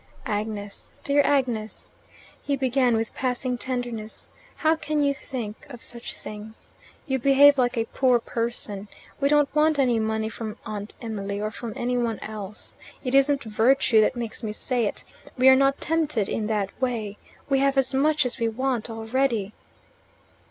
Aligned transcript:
"Agnes, 0.25 0.91
dear 1.03 1.21
Agnes," 1.23 1.91
he 2.41 2.55
began 2.55 2.97
with 2.97 3.13
passing 3.13 3.55
tenderness, 3.55 4.29
"how 4.55 4.75
can 4.75 5.03
you 5.03 5.13
think 5.13 5.67
of 5.69 5.83
such 5.83 6.15
things? 6.15 6.73
You 7.05 7.19
behave 7.19 7.59
like 7.59 7.77
a 7.77 7.85
poor 7.85 8.17
person. 8.17 8.87
We 9.19 9.29
don't 9.29 9.53
want 9.53 9.77
any 9.77 9.99
money 9.99 10.27
from 10.27 10.57
Aunt 10.65 10.95
Emily, 11.03 11.39
or 11.39 11.51
from 11.51 11.71
any 11.75 11.99
one 11.99 12.17
else. 12.17 12.75
It 13.03 13.13
isn't 13.13 13.43
virtue 13.43 14.01
that 14.01 14.15
makes 14.15 14.41
me 14.41 14.53
say 14.53 14.85
it: 14.87 15.03
we 15.37 15.47
are 15.49 15.55
not 15.55 15.79
tempted 15.79 16.27
in 16.27 16.47
that 16.47 16.71
way: 16.81 17.19
we 17.47 17.59
have 17.59 17.77
as 17.77 17.93
much 17.93 18.25
as 18.25 18.39
we 18.39 18.47
want 18.47 18.89
already." 18.89 19.53